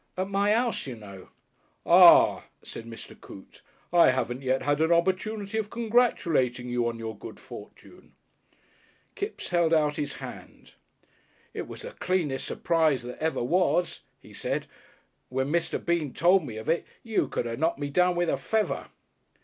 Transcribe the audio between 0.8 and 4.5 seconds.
you know." "Ah!" said Mr. Coote. "I haven't